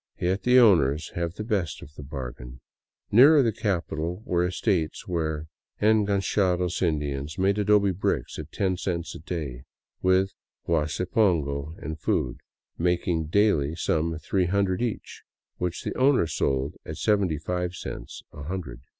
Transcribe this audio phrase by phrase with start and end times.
[0.19, 2.59] Yet the owners have the best of the bargain.
[3.11, 5.45] Nearer the capital were estates where
[5.79, 9.61] en ganchados Indians made adobe bricks at ten cents a day,
[10.01, 10.33] with
[10.67, 12.39] huasi pongo and food,
[12.79, 15.21] making daily some three hundred each,
[15.57, 18.81] which the owner sold at seventy five cents a hundred.